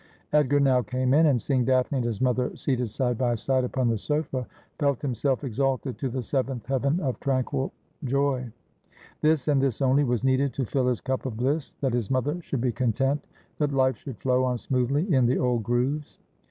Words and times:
Edgar 0.33 0.59
now 0.59 0.81
came 0.81 1.13
in, 1.13 1.27
and 1.27 1.39
seeing 1.39 1.63
Daphne 1.63 1.99
and 1.99 2.05
his 2.05 2.19
mother 2.21 2.55
seated 2.55 2.89
side 2.89 3.19
by 3.19 3.35
side 3.35 3.63
upon 3.63 3.87
the 3.87 3.99
sofa, 3.99 4.47
felt 4.79 4.99
himself 4.99 5.43
exalted 5.43 5.99
to 5.99 6.09
the 6.09 6.23
seventh 6.23 6.65
heaven 6.65 6.99
of 7.01 7.19
tranquil 7.19 7.71
joy. 8.03 8.51
This 9.21 9.47
and 9.47 9.61
this 9.61 9.79
only 9.79 10.03
was 10.03 10.23
needed 10.23 10.55
to 10.55 10.65
fill 10.65 10.87
his 10.87 11.01
cup 11.01 11.27
of 11.27 11.37
bliss: 11.37 11.75
that 11.81 11.93
his 11.93 12.09
mother 12.09 12.41
should 12.41 12.61
be 12.61 12.71
content, 12.71 13.23
that 13.59 13.73
life 13.73 13.95
should 13.95 14.17
flow 14.17 14.43
on 14.43 14.57
smoothly 14.57 15.03
in 15.13 15.27
the 15.27 15.37
old 15.37 15.61
grooves. 15.61 16.17